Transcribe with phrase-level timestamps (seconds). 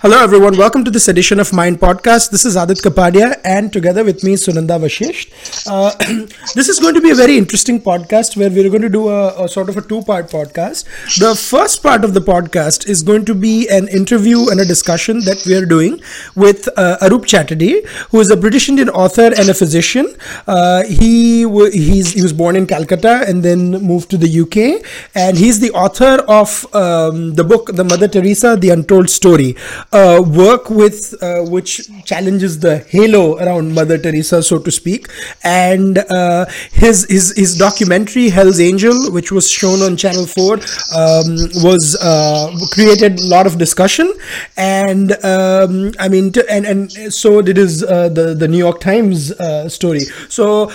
[0.00, 0.56] Hello, everyone.
[0.56, 2.30] Welcome to this edition of Mind Podcast.
[2.30, 5.32] This is Aadit Kapadia, and together with me, Sunanda Vashisht.
[5.66, 5.90] Uh,
[6.54, 9.44] this is going to be a very interesting podcast where we're going to do a,
[9.44, 10.84] a sort of a two part podcast.
[11.18, 15.24] The first part of the podcast is going to be an interview and a discussion
[15.24, 16.00] that we are doing
[16.36, 20.14] with uh, Aroup Chatterjee, who is a British Indian author and a physician.
[20.46, 24.86] Uh, he, w- he was born in Calcutta and then moved to the UK,
[25.16, 29.55] and he's the author of um, the book, The Mother Teresa, The Untold Story
[29.92, 35.08] uh, work with uh, which challenges the halo around Mother Teresa, so to speak.
[35.44, 40.54] And uh, his, his his documentary Hell's Angel, which was shown on Channel Four,
[40.94, 44.12] um, was uh, created a lot of discussion.
[44.56, 48.80] And um, I mean, to, and and so did his uh, the the New York
[48.80, 50.00] Times uh, story.
[50.28, 50.66] So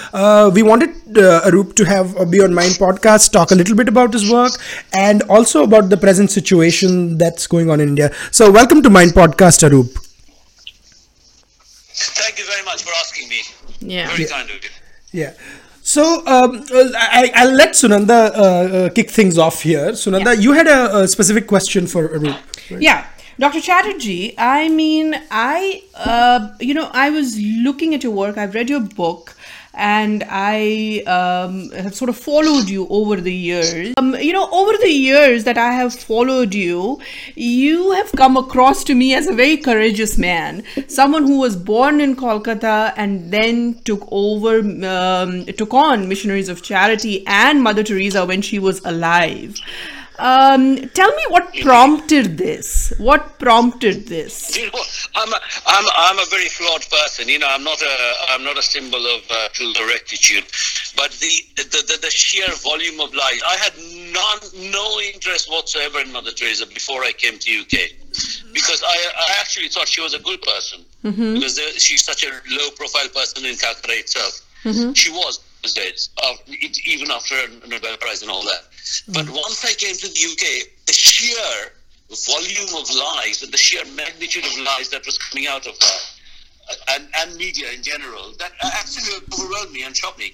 [0.54, 4.32] we wanted Aroup to have a Beyond Mind podcast, talk a little bit about his
[4.32, 4.54] work,
[4.94, 8.12] and also about the present situation that's going on in India.
[8.32, 9.92] So welcome to Mind podcast, Aroup.
[11.94, 13.42] Thank you very much for asking me.
[13.82, 14.08] Yeah.
[14.08, 14.30] Very yeah.
[14.30, 14.70] kind of you.
[15.12, 15.34] Yeah.
[15.84, 19.92] So um, I, will let Sunanda uh, uh, kick things off here.
[19.92, 20.42] Sunanda, yeah.
[20.46, 22.40] you had a, a, specific question for Aroup.
[22.72, 22.82] Right?
[22.82, 23.08] Yeah.
[23.38, 23.60] Dr.
[23.60, 28.38] Chatterjee, I mean, I, uh, you know, I was looking at your work.
[28.38, 29.36] I've read your book
[29.74, 33.94] and I um, have sort of followed you over the years.
[33.98, 37.00] Um, you know, over the years that I have followed you,
[37.36, 42.02] you have come across to me as a very courageous man, someone who was born
[42.02, 48.26] in Kolkata and then took over, um, took on Missionaries of Charity and Mother Teresa
[48.26, 49.56] when she was alive.
[50.20, 52.94] Um, tell me what prompted this.
[52.98, 54.58] What prompted this?
[54.62, 54.84] You know,
[55.16, 57.28] I'm a, I'm, I'm a very flawed person.
[57.28, 60.46] You know, I'm not a I'm not a symbol of uh, true rectitude,
[60.96, 63.42] but the, the, the the sheer volume of lies.
[63.46, 63.74] I had
[64.14, 67.92] none, no interest whatsoever in Mother Teresa before I came to UK,
[68.54, 71.34] because I I actually thought she was a good person mm-hmm.
[71.34, 74.42] because there, she's such a low profile person in Calcutta itself.
[74.64, 74.94] Mm-hmm.
[74.94, 76.34] She was those days, uh,
[76.86, 77.36] even after
[77.68, 78.64] Nobel Prize and all that.
[79.10, 79.34] But mm.
[79.34, 81.72] once I came to the UK, the sheer
[82.10, 86.00] volume of lies and the sheer magnitude of lies that was coming out of her
[86.96, 90.34] and, and media in general, that actually overwhelmed me and shocked me.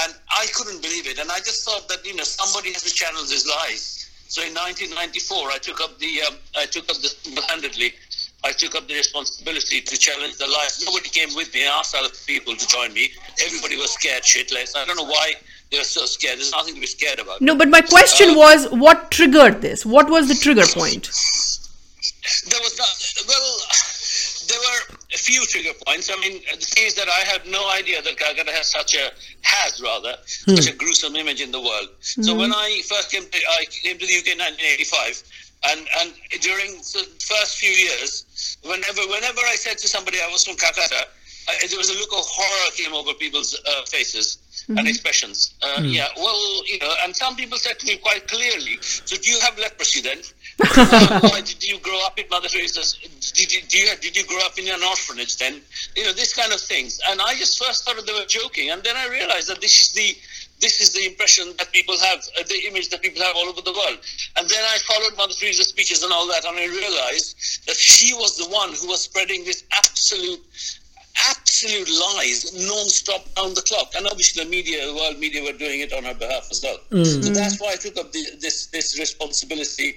[0.00, 1.18] And I couldn't believe it.
[1.18, 4.10] And I just thought that, you know, somebody has to channel these lies.
[4.28, 7.94] So in 1994, I took up the, um, I took up the single-handedly
[8.44, 10.82] I took up the responsibility to challenge the lies.
[10.84, 11.66] Nobody came with me.
[11.66, 13.10] I asked other people to join me.
[13.44, 14.76] Everybody was scared shitless.
[14.76, 15.34] I don't know why
[15.70, 16.38] they were so scared.
[16.38, 17.40] There's nothing to be scared about.
[17.40, 19.84] No, but my question uh, was what triggered this?
[19.84, 21.10] What was the trigger point?
[22.48, 23.58] There was not, well,
[24.48, 26.10] there were a few trigger points.
[26.12, 29.10] I mean, the thing is that I had no idea that Calcutta has such a,
[29.42, 30.16] has rather,
[30.46, 30.56] hmm.
[30.56, 31.88] such a gruesome image in the world.
[32.00, 32.22] Mm-hmm.
[32.22, 35.22] So when I first came to, I came to the UK in 1985,
[35.70, 40.44] and and during the first few years, whenever whenever I said to somebody I was
[40.44, 41.06] from Calcutta,
[41.48, 44.78] I, there was a look of horror came over people's uh, faces mm-hmm.
[44.78, 45.54] and expressions.
[45.62, 45.94] Uh, mm.
[45.94, 49.40] Yeah, well, you know, and some people said to me quite clearly, "So do you
[49.40, 50.18] have leprosy then?
[51.30, 52.98] why did you grow up in Mother Teresa's?
[53.32, 55.60] Did you, you, did you grow up in an orphanage then?
[55.96, 58.82] You know, this kind of things." And I just first thought they were joking, and
[58.82, 60.16] then I realized that this is the
[60.60, 63.60] this is the impression that people have, uh, the image that people have all over
[63.60, 63.98] the world.
[64.36, 68.14] And then I followed Mother Teresa's speeches and all that, and I realized that she
[68.14, 70.44] was the one who was spreading this absolute
[71.30, 75.80] absolute lies non-stop down the clock and obviously the media the world media were doing
[75.80, 77.22] it on her behalf as well mm-hmm.
[77.22, 79.96] so that's why i took up the, this this responsibility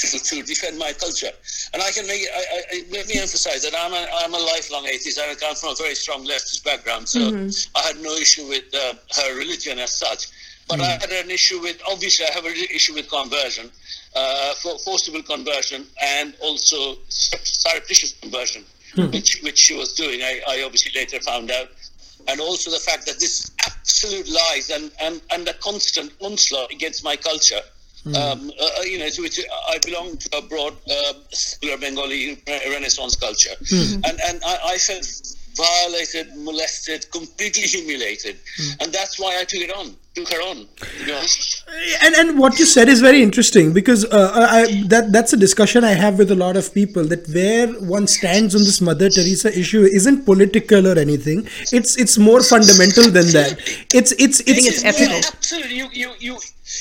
[0.00, 1.30] to, to defend my culture
[1.72, 4.38] and i can make it I, I, let me emphasize that i'm a, I'm a
[4.38, 7.76] lifelong atheist i come from a very strong leftist background so mm-hmm.
[7.76, 10.28] i had no issue with uh, her religion as such
[10.68, 10.82] but mm.
[10.84, 13.72] I had an issue with, obviously, I have an issue with conversion,
[14.14, 19.10] uh, for forcible conversion, and also surreptitious conversion mm-hmm.
[19.10, 20.22] which, which she was doing.
[20.22, 21.68] I, I obviously later found out.
[22.28, 27.02] And also the fact that this absolute lies and, and, and the constant onslaught against
[27.02, 27.60] my culture.
[28.04, 28.16] Mm.
[28.16, 32.38] Um, uh, uh you know, to which I belong to a broad uh, secular Bengali
[32.46, 33.94] Renaissance culture, mm.
[34.08, 35.06] and and I, I felt
[35.56, 38.82] violated, molested, completely humiliated, mm.
[38.82, 40.66] and that's why I took it on, took her on.
[42.02, 45.84] And and what you said is very interesting because uh, I, that that's a discussion
[45.84, 49.56] I have with a lot of people that where one stands on this Mother Teresa
[49.58, 51.46] issue isn't political or anything.
[51.72, 53.58] It's it's more fundamental than that.
[53.92, 55.16] It's it's it's, it's ethical.
[55.16, 56.38] Absolutely, you you you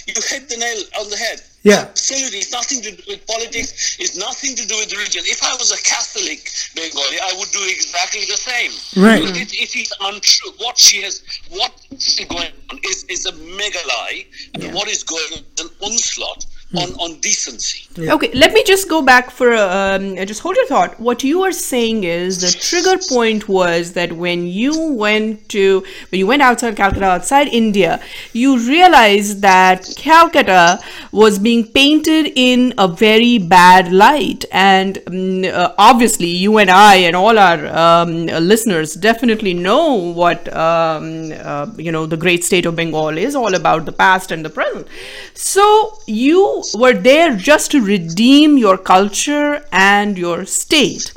[0.08, 1.88] you hit the nail on the head yeah.
[1.90, 2.40] Absolutely.
[2.40, 3.98] It's nothing to do with politics.
[4.00, 5.24] It's nothing to do with religion.
[5.26, 8.72] If I was a Catholic Bengali, I would do exactly the same.
[9.04, 9.24] Right.
[9.24, 10.52] It, it is untrue.
[10.58, 14.26] What she has, what is going on is, is a mega lie.
[14.56, 17.88] And what is going on is an onslaught on, on decency.
[17.98, 21.00] Okay, let me just go back for um, just hold your thought.
[21.00, 26.20] What you are saying is the trigger point was that when you went to when
[26.20, 28.00] you went outside Calcutta, outside India,
[28.34, 30.80] you realized that Calcutta
[31.12, 36.96] was being painted in a very bad light, and um, uh, obviously you and I
[36.98, 42.68] and all our um, listeners definitely know what um, uh, you know the great state
[42.68, 44.88] of Bengal is all about the past and the present.
[45.34, 51.14] So you were there just to redeem your culture and your state.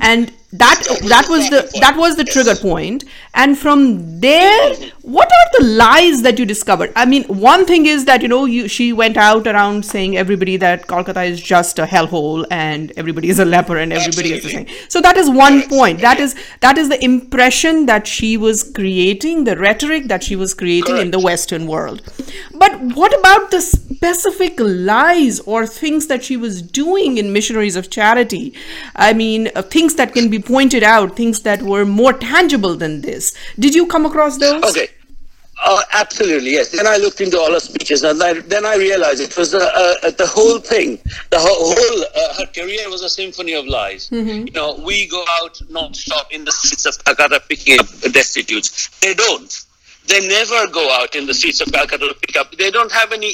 [0.00, 3.04] And that that was the that was the trigger point.
[3.34, 6.92] And from there what are the lies that you discovered?
[6.96, 10.56] I mean one thing is that you know you she went out around saying everybody
[10.56, 14.50] that kolkata is just a hellhole and everybody is a leper and everybody is the
[14.50, 14.66] same.
[14.88, 16.00] So that is one point.
[16.00, 20.52] That is that is the impression that she was creating the rhetoric that she was
[20.52, 22.02] creating in the western world.
[22.52, 27.88] But what about the specific lies or things that she was doing in missionaries of
[27.88, 28.52] charity?
[28.96, 33.00] I mean uh, things that can be pointed out, things that were more tangible than
[33.02, 33.34] this.
[33.58, 34.62] Did you come across those?
[34.64, 34.88] Okay.
[35.62, 36.70] Uh, absolutely, yes.
[36.70, 39.58] Then I looked into all her speeches, and I, then I realized it was uh,
[39.58, 40.98] uh, the whole thing.
[41.30, 44.08] The whole, whole uh, her career was a symphony of lies.
[44.08, 44.46] Mm-hmm.
[44.46, 48.88] You know, we go out non-stop in the streets of Calcutta picking up destitutes.
[49.00, 49.66] They don't.
[50.06, 52.50] They never go out in the streets of Calcutta to pick up.
[52.56, 53.28] They don't have any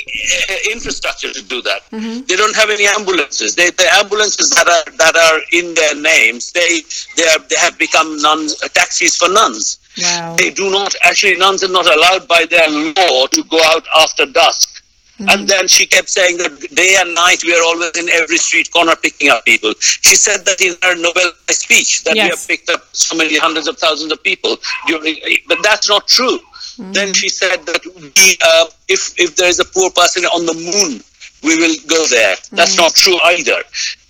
[0.51, 1.81] uh, infrastructure to do that.
[1.91, 2.27] Mm-hmm.
[2.27, 3.55] They don't have any ambulances.
[3.55, 6.83] They, the ambulances that are that are in their names, they
[7.17, 9.79] they are they have become nuns uh, taxis for nuns.
[10.03, 10.37] Wow.
[10.37, 14.27] They do not actually nuns are not allowed by their law to go out after
[14.27, 14.83] dusk.
[15.19, 18.71] And then she kept saying that day and night we are always in every street
[18.71, 19.73] corner picking up people.
[19.81, 23.67] She said that in her Nobel speech that we have picked up so many hundreds
[23.67, 24.59] of thousands of people.
[24.87, 25.17] during-
[25.49, 26.39] But that's not true.
[26.77, 26.93] Mm-hmm.
[26.93, 30.55] Then she said that we, uh, if if there is a poor person on the
[30.55, 31.03] moon,
[31.43, 32.37] we will go there.
[32.53, 32.79] That's mm.
[32.79, 33.63] not true either.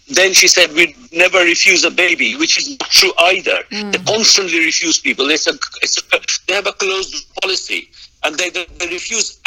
[0.08, 3.58] Then she said we'd never refuse a baby, which is not true either.
[3.70, 3.92] Mm.
[3.92, 5.30] They constantly refuse people.
[5.30, 7.90] It's a, it's a, they have a closed policy.
[8.24, 9.40] And they, they, they refuse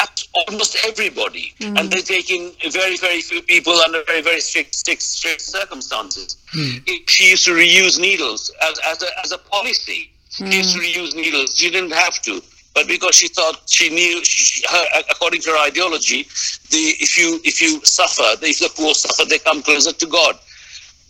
[0.47, 1.53] almost everybody.
[1.59, 1.79] Mm.
[1.79, 6.37] And they take in very, very few people under very, very strict, strict, strict circumstances.
[6.51, 6.77] Hmm.
[7.07, 10.11] She used to reuse needles as, as, a, as a policy.
[10.29, 11.57] She used to reuse needles.
[11.57, 12.41] She didn't have to
[12.79, 16.23] but because she thought she knew, she, her, according to her ideology,
[16.69, 20.39] the if you if you suffer, if the poor suffer, they come closer to God.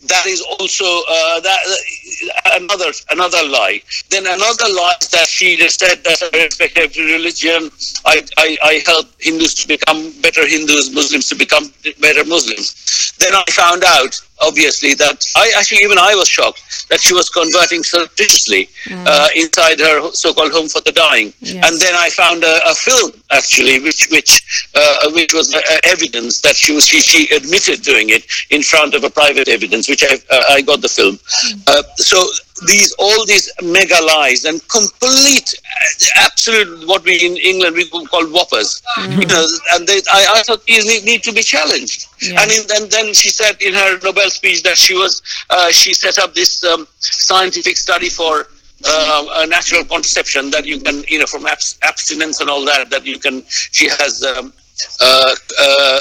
[0.08, 3.82] That is also uh, that uh, another another lie.
[4.10, 7.70] Then another lie that she just said that I respect every religion.
[8.06, 13.14] I, I, I help Hindus to become better Hindus, Muslims to become better Muslims.
[13.20, 17.30] Then I found out, obviously, that I actually even I was shocked that she was
[17.30, 21.34] converting surreptitiously uh, inside her so-called home for the dying.
[21.42, 21.56] Yes.
[21.68, 26.40] And then I found a, a film actually, which which uh, which was uh, evidence
[26.42, 30.04] that she was she, she admitted doing it in front of a private evidence, which
[30.04, 31.20] I uh, I got the film.
[31.68, 32.24] Uh, so
[32.68, 38.26] these all these mega lies and complete uh, absolute what we in England we call
[38.28, 42.08] whoppers, you know, and they, I, I thought these need, need to be challenged.
[42.22, 42.42] Yeah.
[42.42, 45.94] And in, and then she said in her Nobel speech that she was uh, she
[45.94, 48.48] set up this um, scientific study for
[48.86, 52.90] uh, a natural contraception that you can, you know, from abs- abstinence and all that,
[52.90, 54.54] that you can, she has, um,
[55.02, 56.00] uh, uh,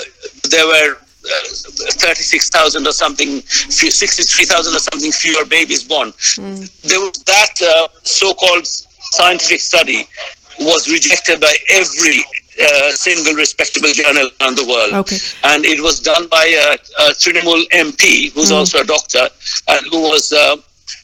[0.50, 0.96] there were
[1.28, 6.12] 36,000 or something, 63,000 or something fewer babies born.
[6.82, 10.08] There was that uh, so-called scientific study
[10.60, 12.24] was rejected by every
[12.60, 14.93] uh, single respectable journal around the world.
[14.93, 15.17] Okay.
[15.44, 19.29] And it was done by a, a Trinamool MP, who's also a doctor,
[19.69, 20.56] and who was uh,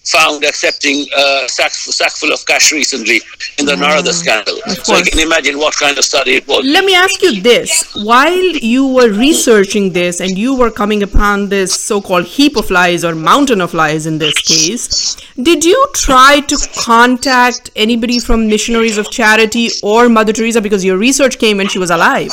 [0.06, 3.20] found accepting a sack, sackful of cash recently
[3.58, 3.80] in the mm.
[3.80, 4.56] Narada scandal.
[4.82, 6.64] So you can imagine what kind of study it was.
[6.64, 7.92] Let me ask you this.
[7.94, 8.36] While
[8.72, 13.04] you were researching this and you were coming upon this so called heap of lies
[13.04, 18.98] or mountain of lies in this case, did you try to contact anybody from Missionaries
[18.98, 22.30] of Charity or Mother Teresa because your research came when she was alive?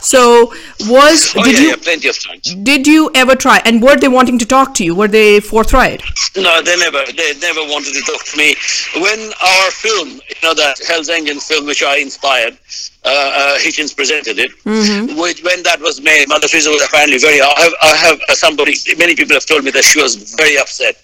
[0.00, 0.52] So,
[0.88, 2.54] was Oh, did yeah, you yeah, plenty of times.
[2.62, 4.94] did you ever try and were they wanting to talk to you?
[4.94, 6.02] Were they forthright?
[6.36, 8.54] No, they never, they never wanted to talk to me.
[9.00, 12.56] When our film, you know, that Hell's Angel film, which I inspired,
[13.04, 14.50] uh, uh, Hitchens presented it.
[15.16, 17.40] Which, when that was made, Mother Teresa was apparently very.
[17.40, 18.74] I have, I have uh, somebody.
[18.98, 20.96] Many people have told me that she was very upset,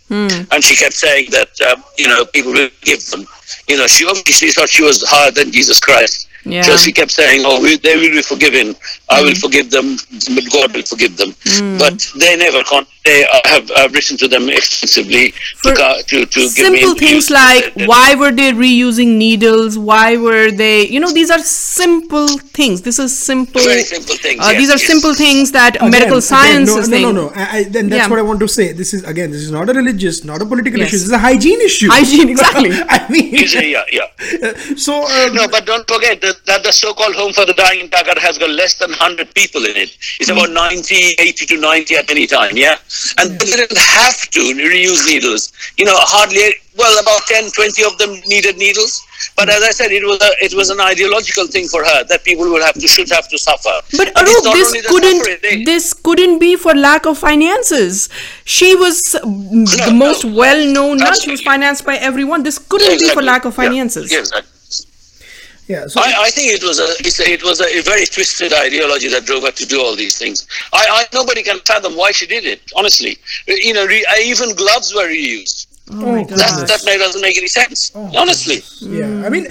[0.50, 3.26] and she kept saying that um, you know people will give them.
[3.68, 6.28] You know, she obviously thought she was higher than Jesus Christ.
[6.44, 6.62] Yeah.
[6.62, 8.75] So she kept saying, "Oh, we, they will be forgiven.
[9.09, 9.97] I will forgive them,
[10.35, 11.30] but God will forgive them."
[11.78, 15.32] But they never con- they I have I've written to them extensively
[15.62, 19.11] For to, to to give me simple things like Uh, uh, why were they reusing
[19.25, 22.28] needles why were they you know these are simple
[22.59, 24.87] things this is simple Very simple things, uh, yes, these are yes.
[24.92, 27.32] simple things that Again, medical science no, is no, saying no, no.
[27.35, 28.11] I, I, then that's Yeah.
[28.12, 28.66] what I want to say.
[28.73, 30.88] This is again, this is not a religious, not a political Yes.
[30.88, 30.99] issue.
[30.99, 31.88] This is a hygiene issue.
[31.90, 32.71] Hygiene, exactly.
[32.97, 34.09] I mean, yeah, yeah.
[34.87, 37.88] so um, No, but don't forget that, that the so-called home for the dying in
[37.88, 39.97] Calcutta has got less than 100 people in it.
[40.21, 42.76] It's about 90, 80 to 90 at any time, yeah?
[43.18, 45.52] And they didn't have to reuse needles.
[45.76, 49.02] You know, hardly, well, about 10, 20 of them needed needles.
[49.37, 52.25] But as I said, it was a, it was an ideological thing for her that
[52.25, 53.70] people will have to, should have to suffer.
[53.96, 58.08] But Aroup, this couldn't they- this couldn't be for lack of finances.
[58.44, 59.96] She was mm, the no.
[59.96, 61.14] most well-known nun.
[61.20, 62.42] She was financed by everyone.
[62.42, 64.12] This couldn't be for lack of finances.
[64.12, 64.51] Yeah, exactly.
[65.69, 65.87] Yeah.
[65.87, 69.09] So I, I think it was a, it's a it was a, very twisted ideology
[69.09, 70.47] that drove her to do all these things.
[70.73, 72.61] I, I nobody can fathom why she did it.
[72.76, 73.16] Honestly,
[73.47, 75.66] you know, re, even gloves were reused.
[75.90, 76.38] Oh my Oh, god.
[76.38, 77.90] That that may- doesn't make any sense.
[77.95, 78.59] honestly,
[78.99, 79.47] yeah i mean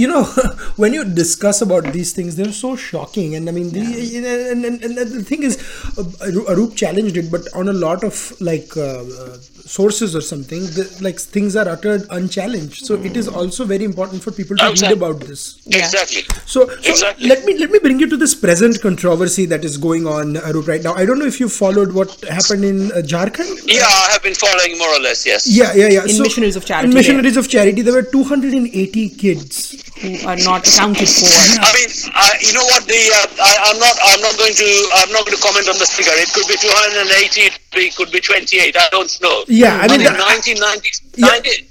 [0.00, 0.24] you know
[0.82, 4.20] when you discuss about these things they're so shocking and i mean the, you
[4.52, 5.54] and, and, and the thing is
[5.98, 8.16] uh, aroup challenged it but on a lot of
[8.50, 13.28] like uh, uh, sources or something the, like things are uttered unchallenged so it is
[13.28, 15.78] also very important for people to read about this Yeah.
[15.78, 16.22] exactly.
[16.46, 17.28] so, so Exactly.
[17.28, 20.66] let me let me bring you to this present controversy that is going on Aroup
[20.68, 24.08] right now i don't know if you followed what happened in uh, jharkhand Yeah, I
[24.12, 25.24] have been following more or less.
[25.26, 25.46] Yes.
[25.48, 26.98] yeah yeah yeah In Missionaries of Charity in there.
[27.02, 29.56] missionaries of charity there were 280 kids
[30.02, 31.30] Who are not accounted for.
[31.62, 32.82] I mean, I, you know what?
[32.90, 33.94] The uh, I, I'm not.
[34.02, 34.68] I'm not going to.
[34.98, 36.10] I'm not going to comment on the figure.
[36.18, 37.54] It could be 280.
[37.74, 38.76] It could be 28.
[38.76, 39.44] I don't know.
[39.48, 40.18] Yeah, I But mean, in the-
[40.58, 41.26] 1990, Yeah,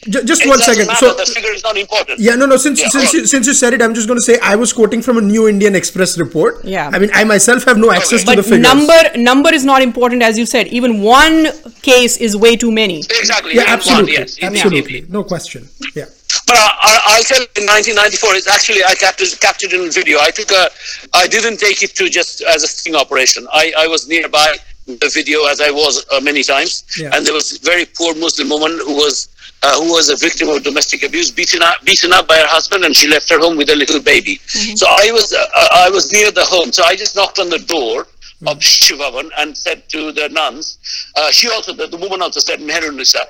[0.10, 0.88] 90 just it one doesn't second.
[0.88, 2.20] matter, So- the figure is not important.
[2.20, 2.58] Yeah, no, no.
[2.58, 4.74] Since Yeah, since you, since you said it, I'm just going to say I was
[4.74, 6.64] quoting from a New Indian Express report.
[6.64, 6.90] Yeah.
[6.92, 8.62] I mean, I myself have no access to But the figures.
[8.62, 10.68] number number is not important as you said.
[10.70, 11.48] Even one
[11.84, 13.00] case is way too many.
[13.00, 13.54] Exactly.
[13.56, 15.68] Yeah, even one, absolutely, yes, absolutely, if- no question.
[15.96, 16.06] Yeah.
[16.52, 20.20] But I, I, I'll tell you, in 1994, it's actually I captured, captured in video.
[20.20, 20.68] I took a,
[21.14, 23.48] I didn't take it to just as a sting operation.
[23.54, 27.12] I, I was nearby the video as I was uh, many times, Yeah.
[27.14, 29.30] and there was a very poor Muslim woman who was
[29.64, 32.84] uh, who was a victim of domestic abuse, beaten up, beaten up by her husband,
[32.84, 34.36] and she left her home with a little baby.
[34.76, 35.46] So I was uh,
[35.86, 38.08] I was near the home, so I just knocked on the door
[38.48, 40.80] of Shishu Bhavan and said to the nuns,
[41.16, 43.22] uh, she also, the, the woman also said, Meherunisa,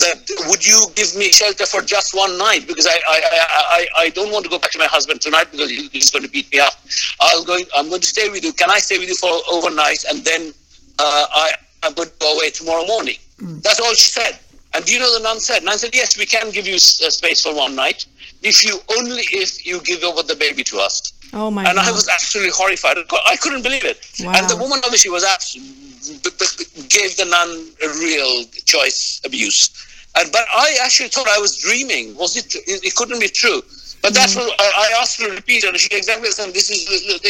[0.00, 2.66] that would you give me shelter for just one night?
[2.66, 5.48] Because I, I, I, I, I don't want to go back to my husband tonight
[5.50, 6.74] because he's going to beat me up.
[7.20, 8.52] I'll go, I'm going to stay with you.
[8.52, 10.04] Can I stay with you for overnight?
[10.08, 10.52] And then
[10.98, 11.52] uh, I,
[11.82, 13.16] I'm going to go away tomorrow morning.
[13.62, 14.38] That's all she said.
[14.74, 15.64] And do you know the nun said?
[15.64, 18.06] Nun said, yes, we can give you uh, space for one night
[18.42, 21.12] if you only if you give over the baby to us.
[21.32, 22.96] Oh my And I was absolutely horrified.
[23.26, 23.98] I couldn't believe it.
[24.20, 24.32] Wow.
[24.36, 29.70] And the woman obviously was absolutely, gave the nun a real choice abuse.
[30.18, 32.16] And, but I actually thought I was dreaming.
[32.16, 32.54] Was it?
[32.54, 33.62] It, it couldn't be true.
[34.02, 34.46] But that's Mm.
[34.46, 36.80] what I, I asked her to repeat, and she exactly said, "This is."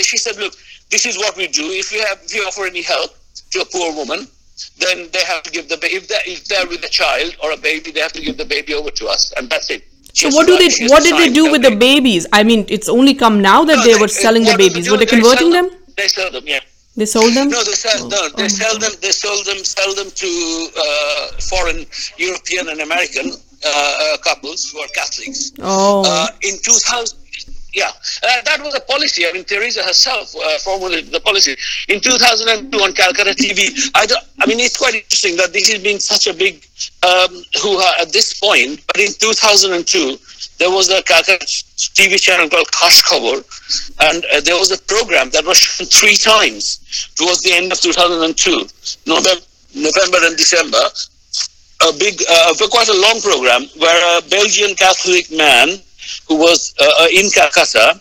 [0.07, 0.55] She said, "Look,
[0.91, 1.65] this is what we do.
[1.83, 3.11] If you have, if you offer any help
[3.53, 4.27] to a poor woman,
[4.79, 5.97] then they have to give the baby.
[5.97, 8.45] If they're, if they're with a child or a baby, they have to give the
[8.45, 9.83] baby over to us, and that's it."
[10.15, 12.27] So what do they what did they do with the babies?
[12.33, 14.87] I mean, it's only come now that No, they were selling the they babies.
[14.87, 14.93] do?
[14.93, 15.71] Were they They converting them?
[15.97, 16.61] They sell them, yeah.
[16.97, 17.49] They sold them?
[17.49, 18.09] No, they sell.
[18.09, 18.93] no, they oh sell them.
[19.01, 19.59] They sold them.
[19.65, 21.87] Sell them to uh, foreign
[22.19, 23.31] European and American
[23.65, 25.53] uh, uh, couples who are Catholics.
[25.61, 26.03] Oh.
[26.07, 27.19] Uh, in 2000,
[27.73, 27.91] yeah,
[28.23, 29.27] uh, that was a policy.
[29.27, 31.57] I mean, Teresa herself uh, formulated the policy
[31.89, 33.91] in 2002 on Calcutta TV.
[33.95, 36.65] I, don't, I mean, it's quite interesting that this has been such a big
[37.05, 37.31] um,
[37.63, 38.85] hoo-ha at this point.
[38.89, 40.19] But in 2002,
[40.61, 43.41] there was a TV channel called Kash Khabar,
[44.13, 47.81] and uh, there was a program that was shown three times towards the end of
[47.81, 48.69] 2002,
[49.07, 49.41] November,
[49.75, 50.85] November and December.
[51.89, 55.81] A big, uh, quite a long program where a Belgian Catholic man
[56.29, 57.99] who was uh, uh, in Calcutta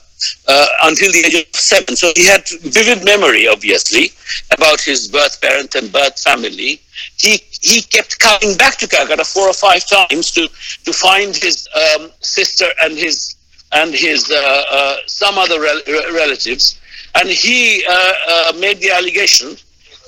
[0.47, 1.95] uh, until the age of seven.
[1.95, 4.11] So he had vivid memory, obviously,
[4.51, 6.81] about his birth parent and birth family.
[7.17, 10.47] He he kept coming back to Calcutta four or five times to
[10.85, 13.35] to find his um, sister and his
[13.71, 15.81] and his uh, uh, some other rel-
[16.13, 16.79] relatives,
[17.15, 19.49] and he uh, uh, made the allegation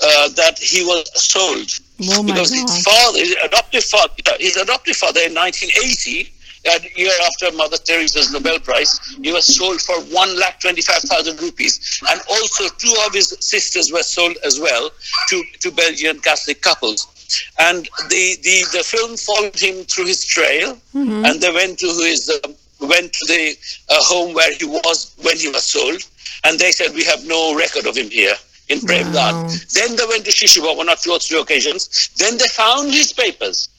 [0.03, 1.69] uh, that he was sold
[2.09, 2.57] Oh because God.
[2.61, 6.33] his father, his adoptive father, his adoptive father in 1980,
[6.65, 11.41] a year after Mother Teresa's Nobel Prize, he was sold for one lakh twenty-five thousand
[11.41, 14.89] rupees, and also two of his sisters were sold as well
[15.29, 17.07] to to Belgian Catholic couples.
[17.59, 20.77] And the the, the film followed him through his trail,
[21.25, 23.55] and they went to his um, went to the
[23.89, 26.01] uh, home where he was when he was sold,
[26.43, 28.35] and they said we have no record of him here
[28.69, 29.49] in Prem Dan.
[29.73, 32.09] Then they went to Shishu Bhavan on two or three occasions.
[32.17, 33.69] Then they found his papers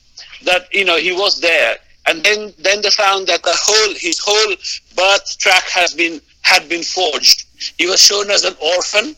[0.44, 4.18] that you know he was there, and then then they found that the whole his
[4.18, 4.54] whole
[4.96, 7.46] birth track has been had been forged.
[7.78, 9.16] He was shown as an orphan.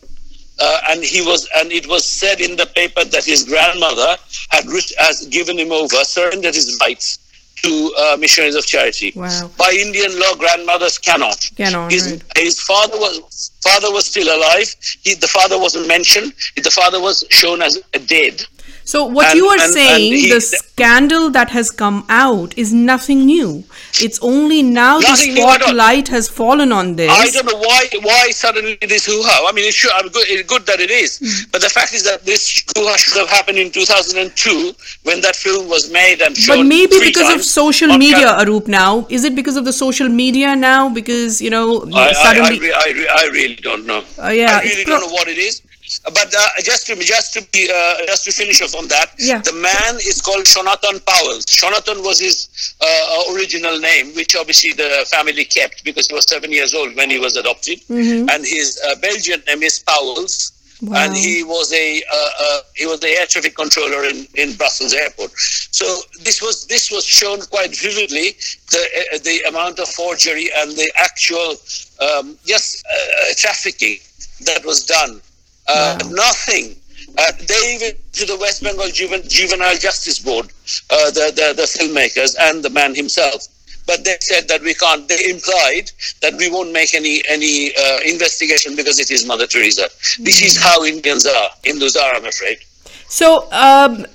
[0.57, 4.15] Uh, and he was, and it was said in the paper that his grandmother
[4.51, 7.19] had writ- has given him over, surrendered his rights
[7.61, 9.11] to uh, missionaries of charity.
[9.15, 9.51] Wow.
[9.57, 11.49] By Indian law, grandmothers cannot.
[11.57, 12.37] Cannot, His, right.
[12.37, 14.73] his father was father was still alive.
[15.03, 16.33] He, the father wasn't mentioned.
[16.55, 18.45] The father was shown as dead.
[18.87, 22.53] So what And- you are and- and saying, he- the scandal that has come out
[22.55, 23.63] is nothing new.
[23.99, 25.67] It's only now the Nothing new at all.
[25.69, 27.09] spotlight has fallen on this.
[27.11, 29.35] I don't know why why suddenly this hoo-ha.
[29.49, 31.29] I mean, it's, sure, I'm good, it's good that it is, Hmm.
[31.51, 35.67] but the fact is that this hoo-ha should have happened in 2002 when that film
[35.67, 36.57] was made and shown.
[36.57, 38.67] But maybe because of social media, Aroup.
[38.67, 40.89] Now, is it because of the social media now?
[40.89, 44.03] Because you know, I, I, I, suddenly, re- I, re- I really don't know.
[44.23, 45.61] Uh, yeah, I really pro- don't know what it is.
[46.03, 49.39] But uh, just to just to be uh, just to finish off on that, Yeah.
[49.39, 51.39] the man is called Jonathan Powell.
[51.45, 52.47] Jonathan was his
[52.81, 57.09] uh, original name, which obviously the family kept because he was seven years old when
[57.09, 60.51] he was adopted, and his uh, Belgian name is Powell's.
[60.81, 61.05] Wow.
[61.05, 64.93] And he was a uh, uh, he was the air traffic controller in, in Brussels
[64.93, 65.31] airport.
[65.71, 65.85] So
[66.21, 68.35] this was this was shown quite vividly
[68.71, 68.83] the
[69.13, 71.55] uh, the amount of forgery and the actual
[72.01, 73.99] um, yes uh, trafficking
[74.41, 75.21] that was done.
[75.67, 76.75] Uh, Nothing.
[77.17, 80.47] Uh, they even to the West Bengal Juven- Juvenile Justice Board,
[80.89, 83.47] uh, the, the the filmmakers and the man himself.
[83.87, 85.07] But they said that we can't.
[85.07, 85.91] They implied
[86.21, 89.87] that we won't make any any uh, investigation because it is Mother Teresa.
[90.19, 91.49] This is how Indians are.
[91.63, 92.57] Hindus are, I'm afraid.
[93.07, 94.05] So, um,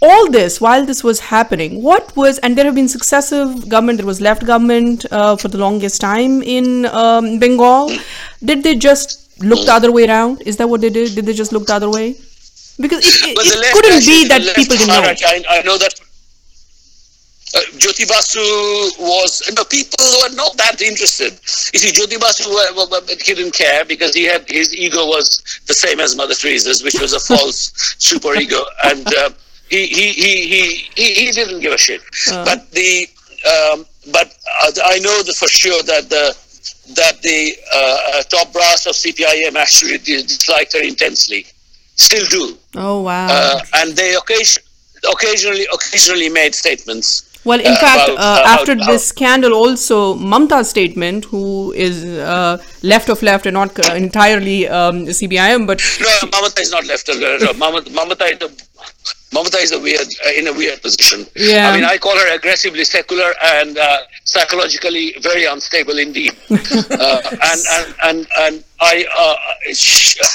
[0.00, 3.98] all this while this was happening, what was and there have been successive government.
[3.98, 7.90] There was left government uh, for the longest time in um, Bengal.
[8.42, 10.42] Did they just look the other way around?
[10.42, 11.14] Is that what they did?
[11.14, 12.16] Did they just look the other way?
[12.78, 15.02] Because it, it, it couldn't be that people didn't know.
[15.02, 15.94] I, I know that.
[17.52, 18.38] Uh, Jyoti Basu
[19.02, 21.32] was no people were not that interested.
[21.72, 25.04] You see, Jyoti Basu uh, well, well, he didn't care because he had his ego
[25.06, 29.30] was the same as Mother Teresa's, which was a false super ego, and uh,
[29.68, 30.34] he, he, he,
[30.94, 32.02] he, he didn't give a shit.
[32.28, 33.08] But the
[33.46, 34.28] um, but
[34.62, 36.36] uh, I know that for sure that the
[36.94, 37.78] that the uh,
[38.18, 41.46] uh, top brass of CPIM actually disliked her intensely,
[41.96, 43.26] still do Oh wow.
[43.30, 44.62] uh, and they occasion,
[45.12, 47.26] occasionally occasionally made statements.
[47.42, 52.04] Well, in uh, fact, about, uh, after how- this scandal, also Mamta's statement, who is
[52.04, 57.08] uh, left of left and not entirely um, CPIM, but No, Mamata is not left.
[57.08, 58.50] Uh, no, Mamata, Mamata is a
[59.32, 61.24] Mamata is a weird uh, in a weird position.
[61.36, 61.70] Yeah.
[61.70, 66.32] I mean, I call her aggressively secular and uh, psychologically very unstable indeed.
[66.50, 69.36] uh, and and and and I uh,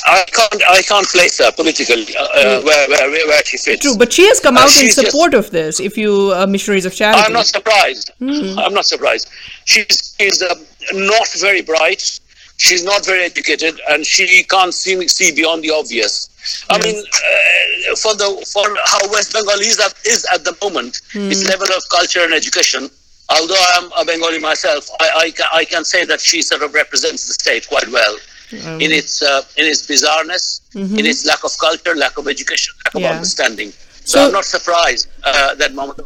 [0.05, 3.81] I can't I can't place her politically uh, uh, where, where where she fits.
[3.81, 3.97] true.
[3.97, 5.81] But she has come out in she's just- support of this.
[5.81, 8.11] If you uh, missionaries of charity, I'm not surprised.
[8.19, 8.57] Hmm.
[8.57, 9.29] I'm not surprised.
[9.65, 10.55] She's, she's uh,
[10.93, 12.19] not very bright.
[12.57, 16.29] She's not very educated, and she can't see, see beyond the obvious.
[16.69, 21.01] I mean, uh, for the for how West Bengal is at, is at the moment,
[21.11, 21.29] Hmm.
[21.31, 22.89] its level of culture and education.
[23.29, 25.07] Although I'm a Bengali myself, I,
[25.53, 28.15] I, I can say that she sort of represents the state quite well
[28.51, 32.93] in its uh, in its bizarreness, in its lack of culture, lack of education, lack
[32.95, 33.15] of Mm-hmm.
[33.15, 33.71] Understanding.
[33.71, 36.05] So, So- I'm not surprised uh, that Mamata.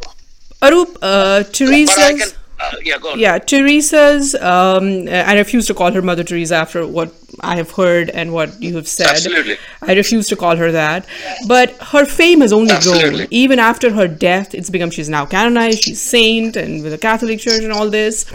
[0.62, 3.18] Aroup, uh, But Uh, yeah, go on.
[3.18, 4.34] Yeah, Teresa's.
[4.34, 8.62] Um, I refuse to call her Mother Teresa after what I have heard and what
[8.62, 9.08] you have said.
[9.08, 9.56] Absolutely.
[9.82, 11.06] I refuse to call her that.
[11.48, 13.26] But her fame has only grown.
[13.30, 17.40] Even after her death, it's become she's now canonized, she's saint, and with the Catholic
[17.40, 18.26] Church and all this.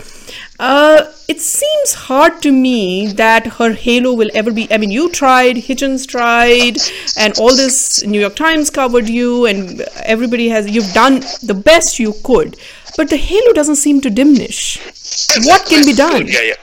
[0.60, 4.68] Uh, it seems hard to me that her halo will ever be.
[4.72, 6.78] I mean, you tried, Hitchens tried,
[7.18, 10.70] and all this New York Times covered you, and everybody has.
[10.70, 12.58] You've done the best you could,
[12.96, 14.80] but the halo doesn't seem to diminish.
[15.44, 16.28] What can be done?
[16.28, 16.56] Yeah, yeah.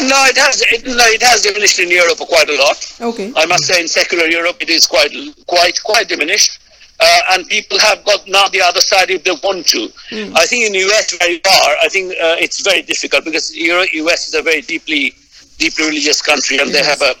[0.00, 0.62] No, it has.
[0.62, 2.78] It, no, it has diminished in Europe quite a lot.
[3.00, 3.32] Okay.
[3.36, 5.12] I must say, in secular Europe, it is quite,
[5.46, 6.58] quite, quite diminished.
[7.02, 9.88] Uh, and people have got now the other side if they want to.
[10.36, 13.56] I think in the US where you are, I think uh, it's very difficult because
[13.56, 15.14] Euro- US is a very deeply,
[15.58, 17.14] deeply religious country, and they have a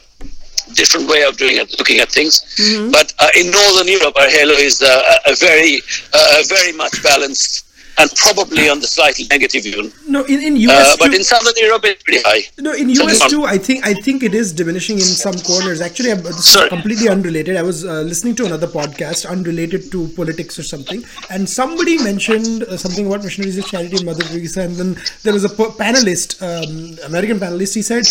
[0.74, 2.44] different way of doing it, looking at things.
[2.92, 5.80] But uh, in Northern Europe, our halo is uh, a very,
[6.12, 7.64] uh, very much balanced
[7.98, 9.92] and probably on the slightly negative even.
[10.08, 11.16] No, in, in Uh, US but too.
[11.16, 12.42] in Southern Europe, it's pretty high.
[12.58, 15.80] No, in US go too, I think I think it is diminishing in some corners.
[15.80, 17.56] Actually, I'm- this is completely unrelated.
[17.56, 22.62] I was uh, listening to another podcast, unrelated to politics or something, and somebody mentioned
[22.64, 25.72] uh, something about missionaries of charity and Mother Teresa, and then there was a p-
[25.82, 27.74] panelist, um, American panelist.
[27.74, 28.04] He said,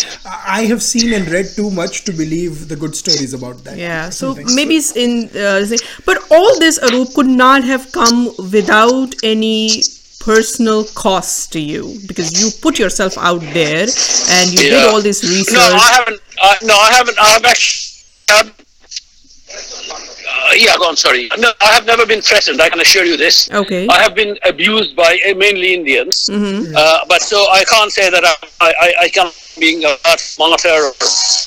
[0.60, 4.10] "I have seen and read too much to believe the good stories about that." Yeah,
[4.10, 5.66] so maybe it's in, uh,
[6.04, 9.79] but all this Aroup could not have come without any
[10.20, 13.88] personal cost to you because you put yourself out there
[14.30, 15.54] and you did all this research.
[15.54, 16.20] No, I haven't.
[16.40, 17.16] Uh, no, I haven't.
[17.20, 17.86] I've actually.
[18.38, 18.52] Um,
[20.50, 20.96] uh, yeah, go on.
[20.96, 21.28] Sorry.
[21.38, 22.60] No, I have never been threatened.
[22.60, 23.50] I can assure you this.
[23.50, 23.88] Okay.
[23.88, 26.28] I have been abused by uh, mainly Indians.
[26.30, 26.74] Mm-hmm.
[26.76, 29.96] Uh, but so I can't say that I I, I, can being a
[30.38, 30.92] martyr or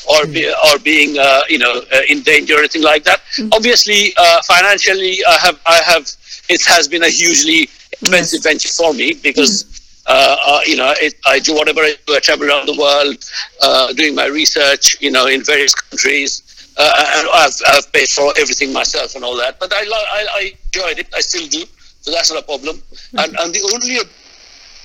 [0.10, 3.22] or, be, or being uh, you know uh, in danger or anything like that.
[3.38, 3.50] Mm-hmm.
[3.54, 6.10] Obviously, uh, financially, I have I have
[6.50, 7.70] it has been a hugely
[8.04, 9.80] expensive venture for me because.
[10.06, 12.14] Uh, uh, you know, it, I do whatever I do.
[12.14, 13.16] I travel around the world,
[13.62, 14.98] uh, doing my research.
[15.00, 16.44] You know, in various countries,
[16.76, 19.62] uh, and I've, I've paid for everything myself and all that.
[19.62, 21.08] But I, lo- I, I enjoyed it.
[21.16, 21.64] I still do.
[22.02, 22.82] So that's not a problem.
[23.18, 23.96] And, and the only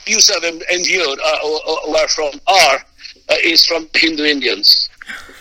[0.04, 2.76] abuse I've en- endured uh, or, or- were from are
[3.28, 4.88] uh, is from Hindu Indians.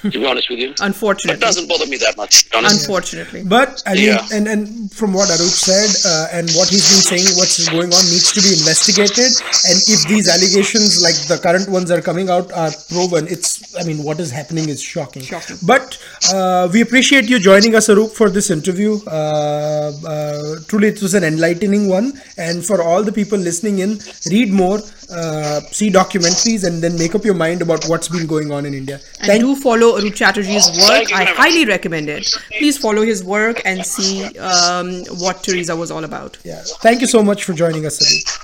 [0.17, 2.49] To be honest with you, but it doesn't bother me that much.
[2.49, 2.57] to.
[2.59, 3.43] Unfortunately.
[3.43, 4.27] But I mean, Yeah.
[4.35, 8.03] and and from what Aroup said uh, and what he's been saying, what's going on
[8.13, 9.31] needs to be investigated.
[9.69, 13.83] And if these allegations, like the current ones, are coming out, are proven, it's I
[13.83, 15.23] mean, what is happening is shocking.
[15.23, 15.57] Shocking.
[15.63, 15.97] But
[16.33, 18.99] uh, we appreciate you joining us, Aroup, for this interview.
[19.07, 22.13] Uh, uh, truly, it was an enlightening one.
[22.37, 23.99] And for all the people listening in,
[24.31, 24.79] read more,
[25.11, 28.73] uh, see documentaries, and then make up your mind about what's been going on in
[28.73, 28.99] India.
[29.19, 31.11] And Thank do follow Aroup Chatterjee's work.
[31.13, 32.27] I highly recommend it.
[32.57, 36.37] Please follow his work and see um, what Teresa was all about.
[36.43, 38.43] yeah, thank you so much for joining us, Aroup.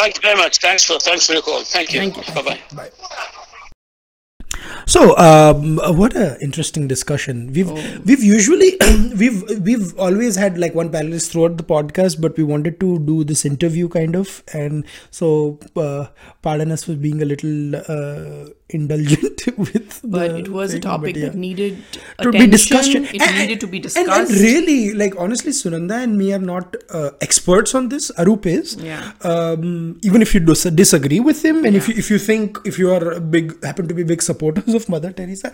[0.00, 0.58] Thank you very much.
[0.58, 1.62] Thanks for thanks for your call.
[1.62, 2.00] Thank you.
[2.00, 2.34] Thank you.
[2.34, 2.60] Bye bye.
[2.74, 2.90] Bye.
[4.86, 7.52] So, um, what a interesting discussion.
[7.52, 7.70] We've
[8.04, 8.76] we've usually
[9.16, 13.24] we've we've always had like one panelist throughout the podcast, but we wanted to do
[13.24, 16.06] this interview kind of, and so uh,
[16.42, 20.00] pardon us for being a little uh, indulgent with.
[20.16, 21.78] But it was a topic yeah that needed
[22.22, 22.94] to be discussed.
[22.94, 24.30] It And- needed to be and- discussed.
[24.32, 28.10] And, really, like honestly, Sunanda and me are not uh, experts on this.
[28.24, 28.76] Aroup is.
[28.76, 29.12] Yeah.
[29.32, 32.78] Um, even if you dis- disagree with him, and if you, if you think if
[32.78, 35.52] you are a big happen to be big supporters of Mother Teresa,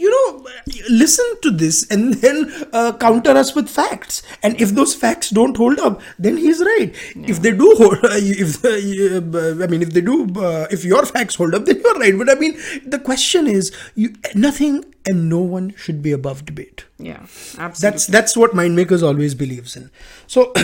[0.00, 0.46] you know,
[0.88, 4.22] listen to this and then uh, counter us with facts.
[4.42, 6.94] And if those facts don't hold up, then he's right.
[7.14, 11.34] If they do hold, if uh, I mean, if they do, uh, if your facts
[11.34, 12.16] hold up, then you're right.
[12.16, 16.84] But I mean, the question is, you nothing and no one should be above debate.
[16.98, 17.20] yeah,
[17.58, 17.80] absolutely.
[17.80, 19.90] That's that's what mind makers always believes in.
[20.26, 20.52] So.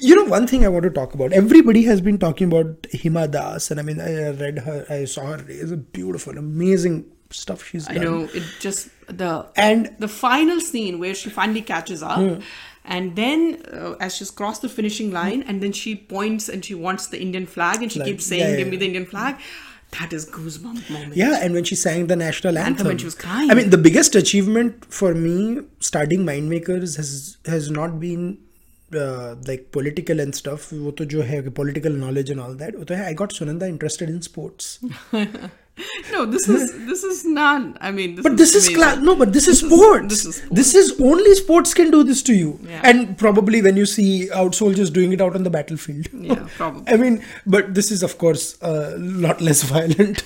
[0.00, 1.32] You know, one thing I want to talk about.
[1.32, 5.26] Everybody has been talking about Hima Das, and I mean, I read her, I saw
[5.26, 5.44] her.
[5.48, 8.03] It's a beautiful, amazing stuff she's I done.
[8.05, 12.41] know it just the And- the final scene where she finally catches up,
[12.85, 16.75] and then uh, as she's crossed the finishing line, and then she points and she
[16.75, 18.07] wants the Indian flag, and she Flag.
[18.11, 18.79] keeps saying, Yeah, yeah, "Give me yeah.
[18.79, 19.35] the Indian flag."
[19.99, 21.15] That is goosebump moment.
[21.19, 23.49] Yeah, and when she sang the national anthem, when she was crying.
[23.49, 25.61] I mean, the biggest achievement for me
[25.91, 27.13] starting mind makers has
[27.53, 28.27] has not been
[29.03, 30.67] uh, like political and stuff.
[30.73, 32.75] वो तो जो है political knowledge and all that.
[32.81, 34.69] वो तो है, I got Sunanda interested in sports.
[36.12, 37.76] No, this is this is not.
[37.80, 38.76] I mean, this But this is amazing.
[38.76, 38.98] class.
[38.98, 40.06] No, but this is sports.
[40.08, 40.54] this is sports.
[40.58, 42.60] This is only sports can do this to you.
[42.62, 42.80] Yeah.
[42.84, 46.08] And probably when you see out soldiers doing it out on the battlefield.
[46.24, 46.92] Yeah, probably.
[46.92, 50.22] I mean, but this is of course a lot less violent.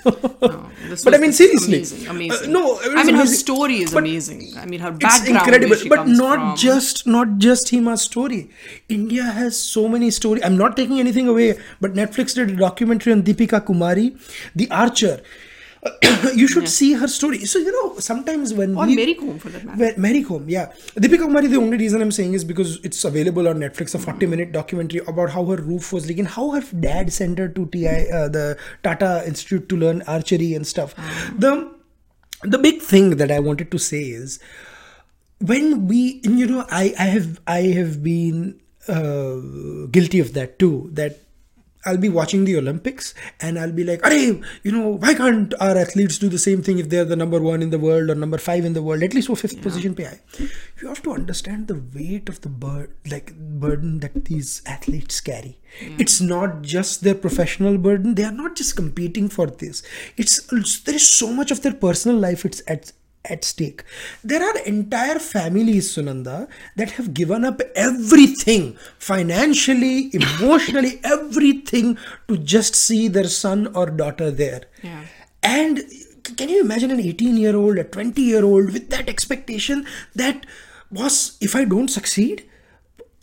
[0.88, 2.48] This but I mean, seriously, amazing, amazing.
[2.50, 4.52] Uh, no, I mean, her story is But amazing.
[4.56, 5.22] I mean, her background.
[5.22, 6.56] It's incredible, but not from.
[6.56, 8.50] just not just Hima's story.
[8.88, 10.44] India has so many stories.
[10.44, 14.08] I'm not taking anything away, but Netflix did a documentary on Deepika Kumari,
[14.54, 15.20] The Archer.
[16.34, 17.44] You should see her story.
[17.44, 20.00] So you know, sometimes when or we, Mary Kom for that matter.
[20.00, 20.72] Mary Kom, yeah.
[20.96, 24.26] Deepika Kumari, the only reason I'm saying is because it's available on Netflix, a 40
[24.26, 28.10] minute documentary about how her roof was leaking, how her dad sent her to TI,
[28.10, 30.94] uh, the Tata Institute to learn archery and stuff.
[31.36, 31.72] The
[32.42, 34.38] the big thing that I wanted to say is
[35.40, 40.90] when we, you know, I, I have I have been uh, guilty of that too.
[40.92, 41.20] That
[41.84, 45.76] I'll be watching the Olympics and I'll be like, Arey, you know, why can't our
[45.76, 48.38] athletes do the same thing if they're the number one in the world or number
[48.38, 50.20] five in the world, at least for fifth position PI?
[50.82, 55.58] You have to understand the weight of the bird, like burden that these athletes carry.
[55.98, 58.14] It's not just their professional burden.
[58.14, 59.82] They are not just competing for this.
[60.16, 60.42] It's
[60.82, 62.44] there is so much of their personal life.
[62.44, 62.92] It's at
[63.28, 63.84] at stake.
[64.22, 72.74] There are entire families, Sunanda, that have given up everything financially, emotionally, everything to just
[72.74, 74.62] see their son or daughter there.
[74.82, 75.04] Yeah.
[75.42, 75.80] And
[76.36, 80.44] can you imagine an 18 year old, a 20 year old with that expectation that
[80.90, 82.48] was, if I don't succeed,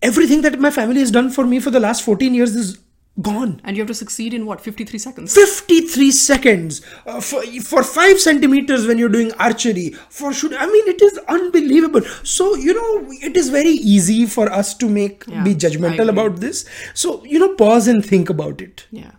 [0.01, 2.77] everything that my family has done for me for the last 14 years is
[3.21, 3.61] gone.
[3.63, 5.33] And you have to succeed in what, 53 seconds?
[5.33, 6.81] 53 seconds.
[7.05, 11.17] Uh, for, for 5 centimeters when you're doing archery for shoot i mean it is
[11.29, 12.01] unbelievable.
[12.23, 16.37] So you know it is very easy for us to make Yeah, be judgmental about
[16.41, 16.65] this.
[16.93, 18.85] So you know pause and think about it.
[18.91, 19.11] Yeah.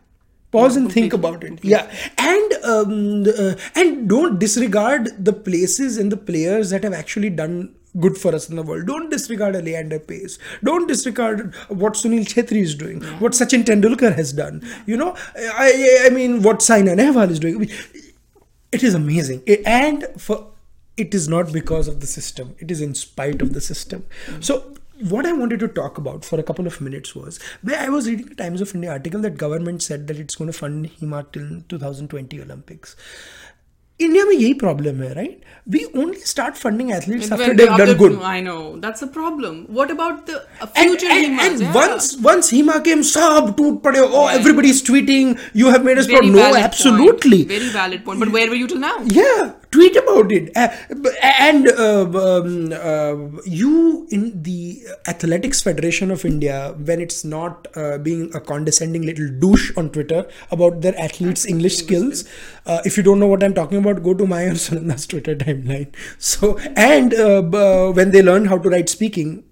[0.53, 1.65] pause Yeah, and think about it.
[1.65, 1.91] yeah.
[2.19, 7.75] And um, uh, and don't disregard the places and the players that have actually done
[8.01, 8.87] good for us in the world.
[8.87, 10.39] Don't disregard a leander paes.
[10.63, 14.63] Don't disregard what sunil chhetri is doing what sachin tendulkar has done.
[14.87, 17.71] You know i i mean what saina nehwal is doing.
[18.73, 19.43] It is amazing.
[19.65, 20.47] And for
[20.97, 22.55] it is not because of the system.
[22.59, 24.07] It is in spite of the system.
[24.27, 24.41] Hmm.
[24.41, 27.89] So what i wanted to talk about for a couple of minutes was where i
[27.89, 30.91] was reading the times of india article that government said that it's going to fund
[30.99, 32.97] hima till 2020 olympics
[34.00, 37.78] India में यही problem है right we only start funding athletes after Well, they the
[37.78, 38.56] done other- good I know.
[38.86, 39.58] That's a problem.
[39.80, 41.44] What about the uh, and, future and, Himas?
[41.50, 41.76] and Yeah.
[41.80, 44.00] once once Hima came, सब टूट पड़े.
[44.22, 45.36] Oh, everybody's tweeting.
[45.62, 46.38] You have made us Very proud.
[46.38, 47.42] No, valid absolutely.
[47.44, 47.54] Point.
[47.58, 48.24] Very valid point.
[48.26, 48.96] But where were you till now?
[49.20, 50.51] Yeah, tweet about it.
[51.23, 57.99] And uh, um, uh, you in the Athletics Federation of India, when it's not uh,
[57.99, 62.25] being a condescending little douche on Twitter about their athletes' English skills,
[62.67, 65.35] uh, if you don't know what I'm talking about, go to my or Sunanda's Twitter
[65.35, 65.93] timeline.
[66.19, 69.45] So, and b- when they learn how to write speaking,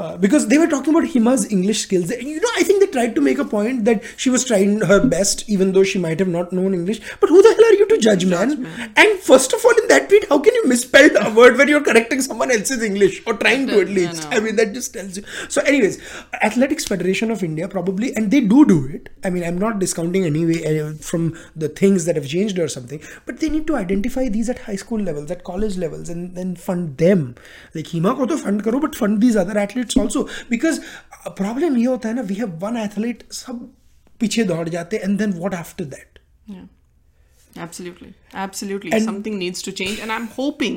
[0.00, 2.10] uh, because they were talking about Hima's English skills.
[2.10, 5.00] You know, I think they tried to make a point that she was trying her
[5.14, 7.00] best, even though she might have not known English.
[7.20, 8.66] But who the hell are you to judge, man?
[8.96, 11.82] And first of all, in that tweet, how can you misspell a word when you're
[11.82, 14.30] correcting someone else's English or trying to at I least?
[14.30, 14.36] know.
[14.36, 15.24] I mean, that just tells you.
[15.48, 16.00] So, anyways,
[16.42, 19.10] Athletics Federation of India probably, and they do do it.
[19.22, 23.02] I mean, I'm not discounting anyway uh, from the things that have changed or something,
[23.26, 26.56] but they need to identify these at high school levels, at college levels, and then
[26.56, 27.34] fund them.
[27.74, 30.80] Like Hima ko to fund karo, but fund these other athletes athletes also because
[31.36, 33.68] problem ये होता है ना we have one athlete सब
[34.20, 36.18] पीछे दौड़ जाते and then what after that
[37.58, 38.91] absolutely Absolutely, absolutely.
[38.95, 40.73] And- Something needs to change, and I'm hoping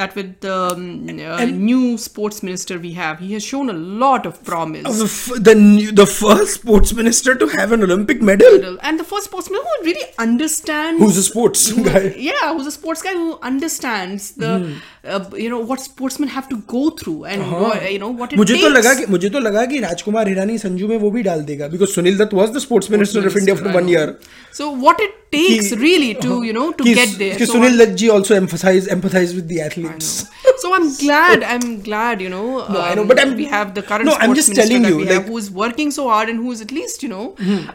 [0.00, 3.74] that with the um, uh, And- new sports minister we have, he has shown a
[4.04, 5.00] lot of promise.
[5.00, 9.04] the, f- the new, the first sports minister to have an Olympic medal and the
[9.10, 13.28] first sportsman who really understands who's a sports guy yeah who's a sports guy who
[13.50, 14.72] understands the Hmm.
[15.16, 18.38] uh, you know what sportsmen have to go through and what, you know what it
[18.42, 21.22] मुझे takes तो लगा कि मुझे तो लगा कि राजकुमार हिरानी संजू में वो भी
[21.28, 23.90] डाल देगा because Sunil Dutt was the sports minister of India for I one know.
[23.96, 24.16] Year
[24.60, 27.45] so what it takes really to you know to get there.
[27.45, 30.29] So Sunil Lajji also empathize empathize with the athletes
[30.61, 31.43] so I'm glad.
[31.43, 32.21] I'm glad.
[32.21, 32.45] You know,
[32.75, 34.69] No, I know, um, but I'm- we have the current No, I'm sports just minister
[34.73, 35.13] telling you, like- Hmm.
[35.19, 37.25] have, who's working so hard and who's at least you know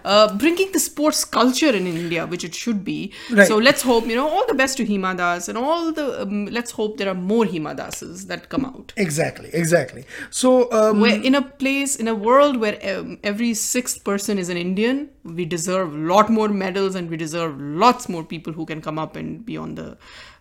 [0.04, 2.98] uh, bringing the sports culture in India, which it should be.
[3.30, 3.48] Right.
[3.48, 6.06] So let's hope you know all the best to Hima Das and all the.
[6.22, 8.92] Um, let's hope there are more Hima Dases that come out.
[8.96, 14.04] exactly exactly so um, Where in a place in a world where um, every sixth
[14.04, 18.24] person is an Indian, we deserve a lot more medals and we deserve lots more
[18.34, 19.88] people who can come up and be on the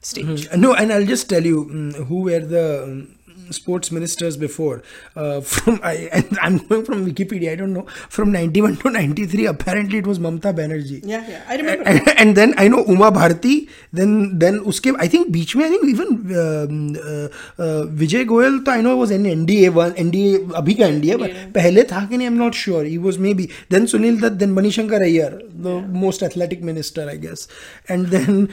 [0.06, 0.48] stage.
[0.48, 0.62] Mm-hmm.
[0.62, 3.16] No, and I'll just tell you um, who were the um,
[3.52, 4.84] sports ministers before.
[5.16, 7.52] Uh, from I, I'm going from Wikipedia.
[7.52, 7.86] I don't know.
[8.10, 11.02] From 91 to 93, apparently it was Mamta Banerjee.
[11.04, 11.84] Yeah, yeah, I remember.
[11.86, 13.70] And, and, then I know Uma Bharti.
[13.92, 17.28] Then then uske I think beach I think even um, uh,
[17.62, 18.62] uh, Vijay Goel.
[18.68, 22.28] I know was in NDA one NDA अभी का NDA but पहले था कि नहीं
[22.28, 22.84] I'm not sure.
[22.84, 25.88] He was maybe then Sunil Dutt then Manishankar Aiyar the yeah.
[25.88, 27.48] most athletic minister I guess
[27.88, 28.50] and then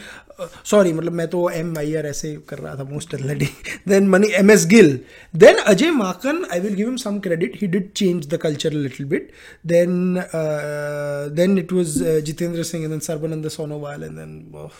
[0.73, 3.49] Sorry, मतलब मैं I M Iyer ऐसे कर रहा था most already
[3.89, 4.99] then Mani M S Gill
[5.45, 9.07] then Ajay Maken I will give him some credit he did change the culture little
[9.15, 9.31] bit
[9.75, 9.93] then
[11.41, 11.99] and it was
[12.31, 13.01] Jitendra Singh and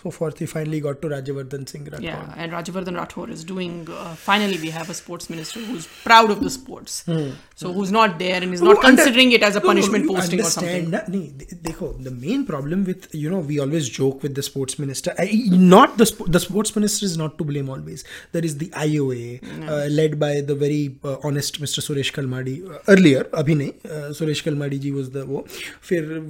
[0.03, 2.03] so forth he finally got to Rajyavardhan Singh Rathore.
[2.03, 6.31] Yeah, and Rajyavardhan Rathore is doing uh, finally we have a sports minister who's proud
[6.31, 7.05] of the sports.
[7.07, 7.31] Hmm.
[7.55, 10.91] So who's not there and is not considering it as a punishment posting or something.
[10.91, 15.15] Na, the main problem with you know we always joke with the sports minister
[15.51, 18.05] not the sp- the sports minister is not to blame always.
[18.33, 21.81] There is the IOA uh, led by the very uh, honest Mr.
[21.81, 23.25] Suresh Kalmadi uh, earlier.
[23.25, 23.75] Abhi nahi,
[24.21, 25.43] Suresh Kalmadi ji was the wo.
[25.81, 26.23] Fir,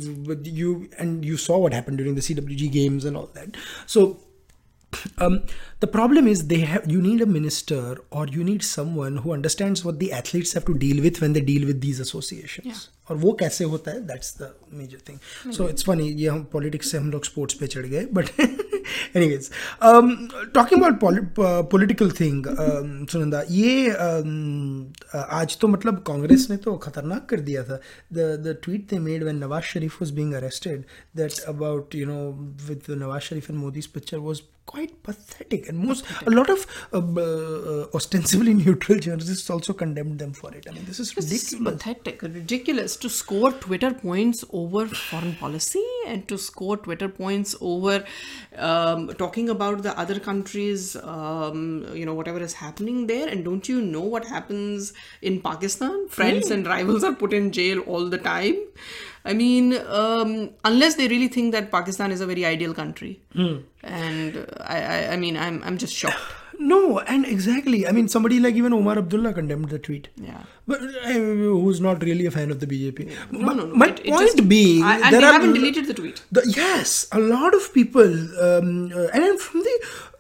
[0.43, 3.57] you and you saw what happened during the CWG games and all that.
[3.87, 4.19] So
[5.18, 5.44] um,
[5.80, 9.84] the problem is they have you need a minister or you need someone who understands
[9.86, 13.32] what the athletes have to deal with when they deal with these associations और वो
[13.40, 17.12] कैसे होता है that's the major thing so it's funny ये हम politics से हम
[17.12, 19.50] लोग स्पोर्ट्स पे चढ़ गए but anyways
[20.54, 22.46] talking about political thing
[23.12, 27.80] Sunanda ये um, आज तो मतलब कांग्रेस ने तो खतरनाक कर दिया था
[28.14, 30.84] the the tweet they made when Nawaz Sharif was being arrested
[31.18, 32.20] that about you know
[32.68, 34.42] with Nawaz Sharif and मोदी's picture was
[34.73, 40.33] quite pathetic and most a lot of uh, uh, ostensibly neutral journalists also condemned them
[40.41, 44.45] for it i mean this is This is ridiculous pathetic, ridiculous to score Twitter points
[44.51, 48.05] over foreign policy and to score Twitter points over
[48.57, 53.29] um, talking about the other countries, um, you know, whatever is happening there.
[53.29, 56.09] And don't you know what happens in Pakistan?
[56.09, 58.57] Friends and rivals are put in jail all the time.
[59.25, 63.21] I mean, um, unless they really think that Pakistan is a very ideal country.
[63.83, 66.19] And I, I, I mean, I'm, I'm just shocked.
[66.71, 70.43] no and exactly i mean somebody like even omar abdullah condemned the tweet Yeah.
[70.73, 73.75] but uh, who's not really a fan of the bjp No, my, no, no.
[73.83, 76.21] my it- it point just- being I, and they are haven't deleted the tweet.
[76.31, 78.13] The, yes, a lot of people,
[78.49, 79.75] um, uh, and from the,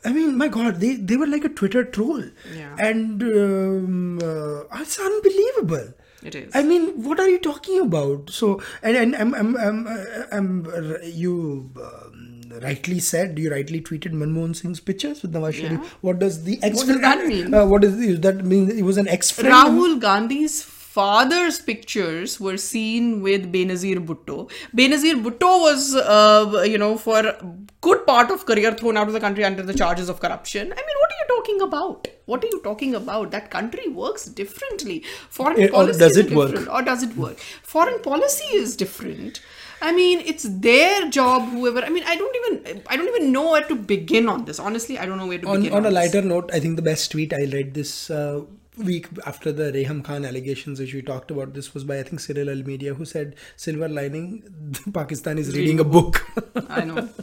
[0.06, 2.24] I mean, my God, they they were like a Twitter troll,
[2.56, 2.74] Yeah.
[2.88, 5.92] and um, uh, it's unbelievable.
[6.22, 6.54] It is.
[6.54, 8.30] I mean, what are you talking about?
[8.30, 9.86] So, and and I'm I'm I'm,
[10.32, 11.70] I'm you.
[11.76, 12.26] Um,
[12.62, 16.82] rightly said you rightly tweeted manmohan singh's pictures with nawaz sharif what does the ex
[16.82, 17.54] does that mean?
[17.54, 20.56] uh, what is does that mean he was an ex friend Rahul Gandhi's
[20.94, 24.50] father's pictures were seen with Benazir Bhutto.
[24.76, 27.34] Benazir Bhutto was, uh, you know, for a
[27.80, 30.72] good part of career thrown out of the country under the charges of corruption.
[30.72, 32.08] I mean, what are you talking about?
[32.26, 33.30] What are you talking about?
[33.30, 35.04] That country works differently.
[35.28, 36.68] Foreign Eh, or policy does is it work?
[36.78, 37.38] Or does it work?
[37.62, 39.40] Foreign policy is different.
[39.82, 41.48] I mean, it's their job.
[41.50, 41.82] Whoever.
[41.84, 42.82] I mean, I don't even.
[42.86, 44.58] I don't even know where to begin on this.
[44.58, 45.72] Honestly, I don't know where to on, begin.
[45.78, 45.94] on a this.
[45.94, 48.42] lighter note, I think the best tweet I read this uh,
[48.76, 52.20] week after the Reham Khan allegations, which we talked about, this was by I think
[52.20, 54.42] Cyril Almeida, who said, "Silver lining:
[54.94, 56.24] Pakistan is reading, a book."
[56.68, 57.08] I know.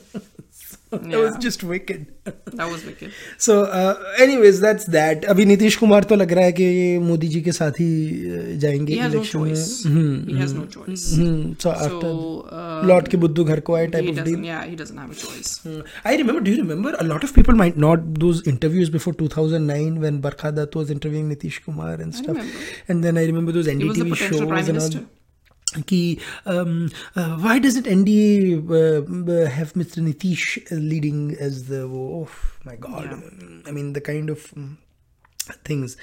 [0.91, 1.21] that Yeah.
[1.23, 2.05] was just wicked.
[2.27, 3.11] That was wicked.
[3.45, 3.95] So, uh,
[4.25, 5.25] anyways, that's that.
[5.33, 7.89] अभी नीतीश कुमार तो लग रहा है कि मोदी जी के साथ ही
[8.31, 10.25] uh, जाएँगे He has no इलेक्शन में.
[10.29, 11.05] He has no choice.
[11.19, 12.13] Hmm, so after So,
[12.59, 14.47] uh, लौट के बुद्धू घर को आए type of deal.
[14.51, 15.53] Yeah, he doesn't have a choice.
[15.65, 15.83] Mm.
[16.13, 16.45] I remember.
[16.47, 16.95] Do you remember?
[17.05, 21.29] A lot of people might not those interviews before 2009 when Barkha Dutt was interviewing
[21.35, 22.43] Nitish Kumar and stuff.
[22.87, 25.07] And then I remember those NDTV shows and all.
[25.73, 30.01] Why doesn't NDA uh, uh, have Mr.
[30.01, 31.81] Nitish leading as the?
[31.81, 32.29] Oh
[32.63, 33.21] my God!
[33.65, 34.39] I mean the kind of.
[34.51, 34.77] mm,
[35.63, 35.95] things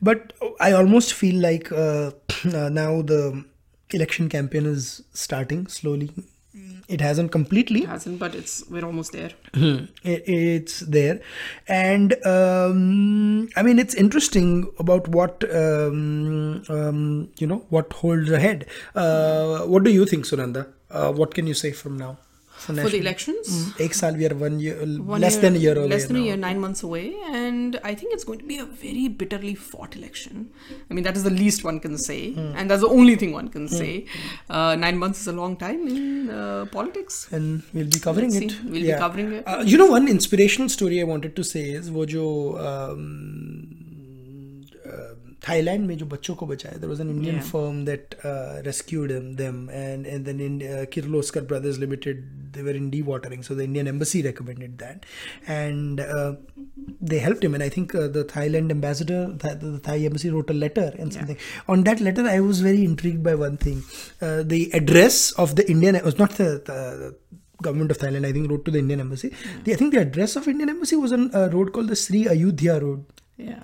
[0.00, 2.10] but i almost feel like uh,
[2.54, 3.44] uh, now the
[3.90, 6.10] election campaign is starting slowly
[6.92, 7.82] it hasn't completely.
[7.82, 9.30] It hasn't, but it's we're almost there.
[9.54, 11.20] it, it's there.
[11.68, 18.66] And um, i mean it's interesting about what um, um, you know what holds ahead.
[18.94, 20.66] Uh, what do you think sunanda?
[20.90, 22.18] Uh, what can you say from now
[22.66, 23.48] for the elections.
[23.48, 24.18] Mm.
[24.18, 25.88] We are one year, one less year, than a year away.
[25.88, 26.22] Less than now.
[26.22, 29.54] a year, nine months away, and I think it's going to be a very bitterly
[29.54, 30.50] fought election.
[30.90, 32.54] I mean, that is the least one can say, mm.
[32.56, 33.70] and that's the only thing one can mm.
[33.70, 34.06] say.
[34.48, 38.44] Uh, nine months is a long time in uh, politics, and we'll be covering Let's
[38.46, 38.50] it.
[38.50, 38.68] See.
[38.68, 38.96] We'll yeah.
[38.96, 39.44] be covering it.
[39.46, 43.91] Uh, you know, one inspirational story I wanted to say is, wo jo, um,
[45.47, 47.47] Thailand में जो बच्चों को बचाया there was an Indian Yeah.
[47.49, 52.63] firm that uh, rescued them, them and and then in uh, Kirloskar Brothers Limited they
[52.67, 55.05] were in dewatering so the Indian embassy recommended that
[55.57, 56.33] and uh,
[57.11, 60.49] they helped him and I think uh, the Thailand ambassador the, the Thai embassy wrote
[60.49, 63.83] a letter and something on that letter I was very intrigued by one thing
[64.21, 67.15] uh, the address of the Indian it was not the, the
[67.61, 69.29] government of Thailand, I think, wrote to the Indian embassy.
[69.63, 72.27] The, I think the address of Indian embassy was on a road called the Sri
[72.29, 73.03] Ayodhya Road.
[73.35, 73.63] Yeah.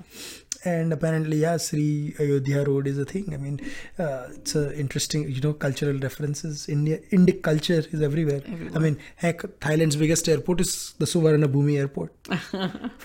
[0.65, 3.33] And apparently, yeah, Sri Ayodhya Road is a thing.
[3.33, 3.61] I mean,
[3.99, 6.69] uh, it's a interesting, you know, cultural references.
[6.69, 8.43] India, Indic culture is everywhere.
[8.75, 12.13] I mean, heck, Thailand's biggest airport is the Suvarna Bhumi Airport.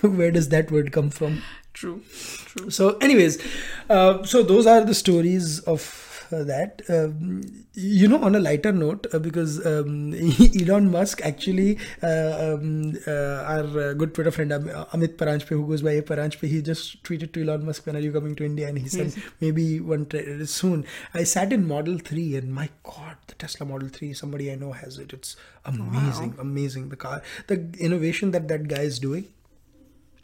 [0.02, 1.42] Where does that word come from?
[1.74, 2.02] True.
[2.46, 2.70] True.
[2.70, 3.42] So, anyways,
[3.88, 6.03] uh, so those are the stories of
[6.42, 6.82] that.
[6.88, 7.42] Um,
[7.74, 10.12] you know, on a lighter note, uh, because um,
[10.60, 15.82] Elon Musk actually, uh, um, uh, our uh, good Twitter friend Amit Paranjpe, who goes
[15.82, 18.68] by A Paranjpe, he just tweeted to Elon Musk, "When are you coming to India?"
[18.68, 23.16] And he said, "Maybe one tra- soon." I sat in Model Three, and my God,
[23.28, 24.12] the Tesla Model Three.
[24.14, 25.12] Somebody I know has it.
[25.12, 26.88] It's amazing, amazing.
[26.88, 29.28] The car, the innovation that that guy is doing.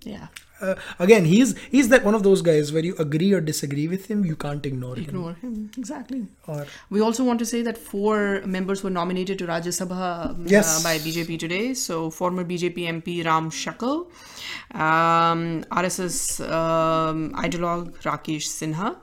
[0.02, 0.28] Yeah.
[0.62, 4.06] uh, again, he's he's that one of those guys where you agree or disagree with
[4.06, 5.04] him, you can't ignore him.
[5.04, 5.70] Ignore him.
[5.76, 6.26] Exactly.
[6.46, 10.46] Or We also want to say that four members were nominated to Rajya Sabha um,
[10.46, 10.72] Yes.
[10.80, 11.74] uh, by BJP today.
[11.74, 14.06] So, former BJP MP Ram Shakal,
[14.74, 18.96] um, RSS um, ideologue Rakesh Sinha,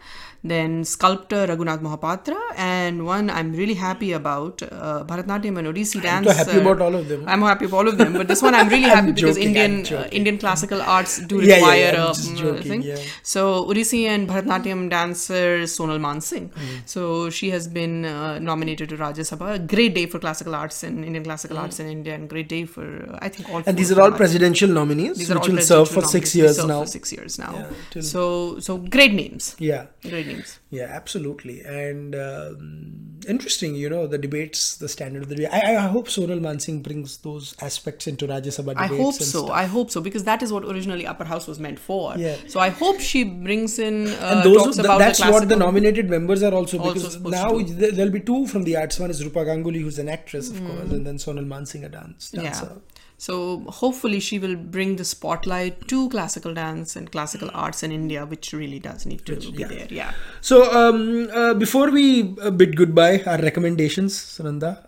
[0.51, 6.03] then sculptor Raghunath Mohapatra, and one I'm really happy about, uh, Bharatnatyam and Odissi I'm
[6.07, 6.27] dance.
[6.27, 7.23] so happy about all of them.
[7.27, 9.99] I'm happy about all of them, but this one I'm really happy because joking, Indian
[9.99, 10.07] uh.
[10.11, 12.81] Indian classical arts do Yeah, yeah, require yeah, I'm a mm, joking, thing.
[12.83, 12.97] yeah.
[13.23, 15.45] So Odissi and Bharatnatyam dancer
[15.75, 16.47] Sonal Mansingh.
[16.53, 16.75] Hmm.
[16.85, 19.53] So she has been uh, nominated to Rajya Sabha.
[19.55, 22.63] A great day for classical arts in Indian classical arts in India, and great day
[22.65, 23.63] for uh, I think all.
[23.65, 26.83] And these are all presidential nominees, These which will serve for six years now.
[26.85, 27.53] Six years now.
[27.95, 29.55] Yeah, so so great names.
[29.59, 29.85] Yeah.
[30.03, 30.36] Great names.
[30.69, 33.75] Yeah, absolutely, and um, interesting.
[33.75, 35.53] You know, the debates, the standard of the debate.
[35.53, 38.91] I, I hope Sonal Mansingh brings those aspects into Rajya Sabha debates.
[38.91, 39.23] I hope so.
[39.45, 39.49] stuff.
[39.51, 42.15] I hope so because that is what originally Upper House was meant for.
[42.17, 42.35] Yeah.
[42.47, 45.55] So I hope she brings in uh, and those talks th- that's the what the
[45.55, 47.63] nominated members are also Also because supposed now to.
[47.63, 48.99] th- there'll be two from the arts.
[48.99, 52.31] One is Rupa Ganguly, who's an actress, of course, and then Sonal Mansingh, a dance
[52.31, 52.71] dancer.
[52.73, 52.96] Yeah.
[53.17, 58.25] So hopefully she will bring the spotlight to classical dance and classical arts in India,
[58.25, 59.67] which really does need to be yeah.
[59.67, 59.87] there.
[59.89, 60.11] Yeah.
[60.41, 64.87] So um, uh, before we uh, bid goodbye, our recommendations, Sunanda.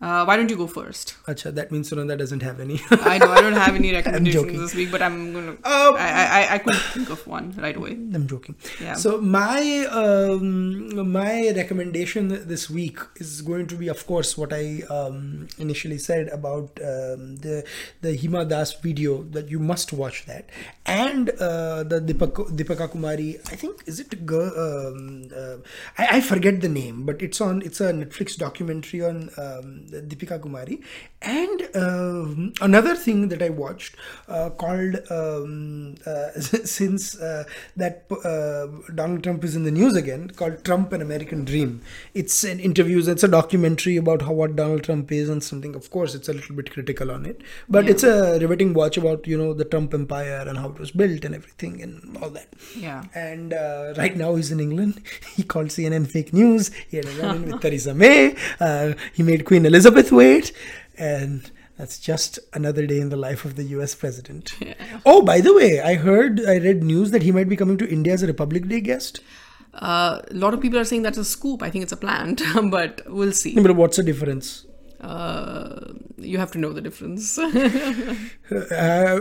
[0.00, 1.14] Uh, why don't you go first?
[1.26, 2.80] Acha, that means Sunanda doesn't have any.
[2.90, 5.52] I know I don't have any recommendations this week, but I'm gonna.
[5.52, 7.92] Um, I, I I couldn't think of one right away.
[8.14, 8.56] I'm joking.
[8.80, 8.94] Yeah.
[8.94, 14.82] So my um, my recommendation this week is going to be, of course, what I
[14.90, 17.64] um, initially said about um, the
[18.02, 20.50] the Hima Das video that you must watch that,
[20.84, 23.40] and uh, the Deepaka, Deepika Kumari.
[23.50, 24.52] I think is it girl?
[24.58, 25.56] Um, uh,
[25.96, 27.62] I, I forget the name, but it's on.
[27.62, 29.30] It's a Netflix documentary on
[29.92, 30.80] um, Deepika Kumari,
[31.24, 33.96] and um another thing that I watched
[34.28, 37.44] uh, called um, uh, since uh,
[37.76, 41.82] that uh, Donald Trump is in the news again, called Trump: An American Dream.
[42.14, 43.08] It's an interviews.
[43.08, 45.74] It's a documentary about how what Donald Trump is and something.
[45.74, 49.26] Of course, it's a little bit critical on it, but it's a riveting watch about
[49.26, 52.48] you know the Trump empire and how it was built and everything and all that.
[52.76, 53.04] Yeah.
[53.14, 55.00] And uh, right now he's in England.
[55.34, 56.70] He called CNN fake news.
[56.88, 58.36] He had a run-in with Theresa May.
[58.60, 60.52] Uh, he made Queen Elizabeth wait,
[60.98, 63.94] and that's just another day in the life of the U.S.
[63.94, 64.54] president.
[65.06, 67.88] Oh, by the way, I heard, I read news that he might be coming to
[67.88, 69.20] India as a Republic Day guest.
[69.74, 71.62] Uh, a lot of people are saying that's a scoop.
[71.62, 72.40] I think it's a plant,
[72.70, 73.54] but we'll see.
[73.60, 74.64] But what's the difference?
[75.00, 77.38] uh, you have to know the difference.
[77.38, 78.14] uh,
[78.50, 79.20] uh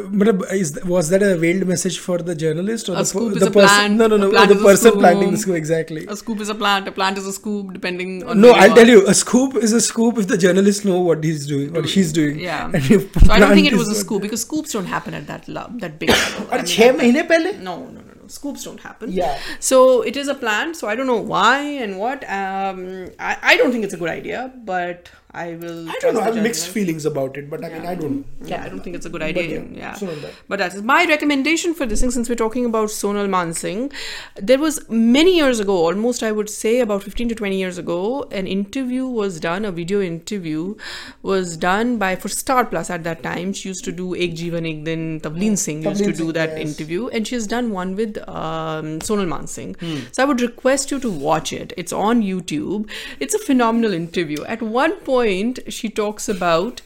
[0.85, 3.51] was that a veiled message for the journalist or a the, scoop is the a
[3.51, 3.67] person?
[3.67, 4.45] Plant, no, no, no.
[4.45, 4.99] The person scoop.
[4.99, 6.05] planting the scoop exactly.
[6.07, 6.87] A scoop is a plant.
[6.87, 8.39] A plant is a scoop, depending on.
[8.39, 9.07] No, I'll tell you.
[9.07, 12.39] A scoop is a scoop if the journalist know what he's doing, what she's doing.
[12.39, 12.71] Yeah.
[12.73, 15.47] And so I don't think it was a scoop because scoops don't happen at that
[15.47, 16.47] love, that big level.
[16.51, 19.11] I mean, that, no, no, no scoops don't happen.
[19.11, 19.39] Yeah.
[19.59, 20.75] So it is a plant.
[20.75, 22.23] So I don't know why and what.
[22.29, 25.89] Um, I, I don't think it's a good idea, but I will.
[25.89, 26.21] I don't know.
[26.21, 28.25] I have mixed feelings about it, but I mean, I don't know.
[28.45, 29.63] Yeah, I don't think it's a good idea.
[29.63, 30.33] yeah, yeah, that.
[30.47, 32.11] but that is my recommendation for this thing.
[32.11, 33.91] Since we're talking about Sonal Mansingh,
[34.35, 38.27] there was many years ago, almost I would say about fifteen to twenty years ago,
[38.31, 39.65] an interview was done.
[39.65, 40.75] A video interview
[41.23, 43.53] was done by for Star Plus at that time.
[43.53, 45.19] She used to do Ek Jeevan Ek Din.
[45.19, 46.67] Tavleen Singh used to do Singh, that yes.
[46.67, 49.75] interview, and she has done one with um, Sonal Mansingh.
[49.79, 50.05] Hmm.
[50.11, 51.73] So I would request you to watch it.
[51.75, 52.87] It's on YouTube.
[53.19, 54.43] It's a phenomenal interview.
[54.43, 55.22] At one point,
[55.69, 56.81] she talks about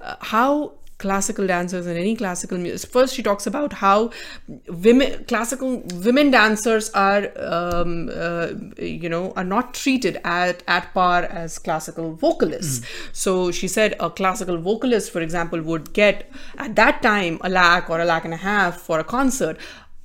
[0.00, 3.98] uh, how classical dancers and any classical music first she talks about how
[4.86, 5.70] women classical
[6.08, 7.22] women dancers are
[7.52, 12.86] um, uh, you know are not treated at at par as classical vocalists.
[13.12, 17.90] So she said a classical vocalist for example would get at that time a lakh
[17.90, 19.58] or a lakh and a half for a concert.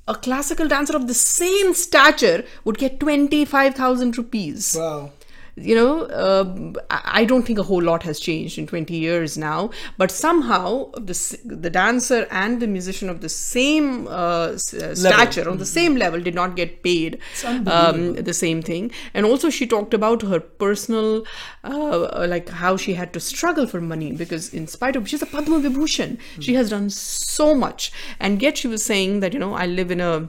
[0.08, 4.74] A classical dancer of the same stature would get 25000 rupees.
[4.78, 5.12] Wow.
[5.60, 9.70] You know, uh, I don't think a whole lot has changed in 20 years now.
[9.96, 14.58] But somehow, the the dancer and the musician of the same uh, uh,
[14.94, 17.18] stature, on the same level, did not get paid
[17.66, 18.90] um, the same thing.
[19.14, 21.24] And also, she talked about her personal,
[21.64, 25.26] uh, like how she had to struggle for money because, in spite of she's a
[25.26, 29.54] Padma Vibhushan, she has done so much, and yet she was saying that you know
[29.54, 30.28] I live in a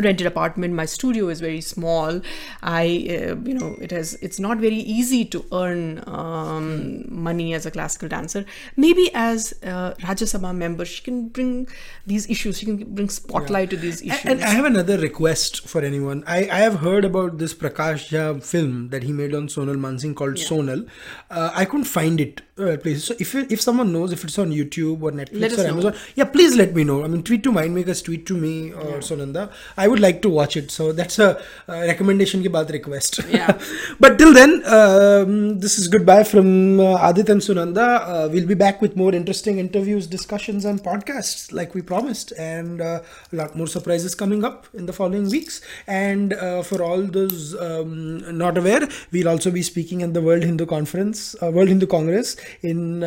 [0.00, 2.20] rented apartment my studio is very small
[2.62, 2.84] i
[3.16, 7.70] uh, you know it has it's not very easy to earn um, money as a
[7.70, 8.44] classical dancer
[8.76, 11.66] maybe as a rajya sabha member she can bring
[12.06, 15.82] these issues she can bring spotlight to these issues And I have another request for
[15.82, 16.24] anyone.
[16.26, 20.14] I, I have heard about this Prakash Jha film that he made on Sonal Mansingh
[20.14, 20.88] called Sonal.
[21.30, 23.04] Uh, I couldn't find it uh, places.
[23.04, 25.68] So if if someone knows if it's on YouTube or Netflix or know.
[25.74, 27.04] Amazon, yeah, please let me know.
[27.04, 29.50] I mean, tweet to Mindmakers, tweet to me or Sunanda.
[29.76, 30.70] I would like to watch it.
[30.70, 31.36] So that's a
[31.68, 33.20] uh, recommendation ke baad request.
[33.28, 33.58] Yeah.
[34.00, 37.86] but till then, um, this is goodbye from uh, Aadit and Sunanda.
[38.00, 42.80] Uh, we'll be back with more interesting interviews, discussions, and podcasts like we promised, and
[42.80, 43.00] uh,
[43.32, 45.60] a lot more surprises coming up in the following weeks.
[45.86, 50.44] And uh, for all those um, not aware, we'll also be speaking at the World
[50.44, 53.00] Hindu Conference, uh, World Hindu Congress in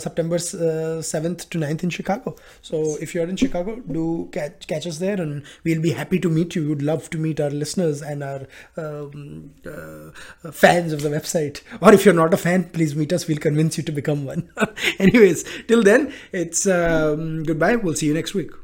[0.00, 2.36] September 7th to 9th in Chicago.
[2.62, 5.42] So if you're in Chicago, do catch, catch us there, and
[5.82, 6.68] we'll be happy to meet you.
[6.68, 11.62] We'd love to meet our listeners and our um, uh, fans of the website.
[11.80, 13.26] Or if you're not a fan, please meet us.
[13.26, 14.48] We'll convince you to become one.
[14.98, 17.76] Anyways, till then, it's um, goodbye.
[17.76, 18.61] We'll see you next week.